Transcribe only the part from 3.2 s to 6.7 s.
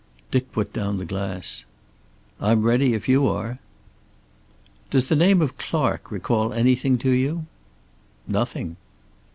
are." "Does the name of Clark recall